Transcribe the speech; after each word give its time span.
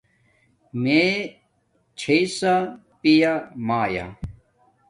میے 0.81 1.07
چھی 1.99 2.17
ݽآ 2.35 2.55
پیا 2.99 3.33
مایا 3.67 4.05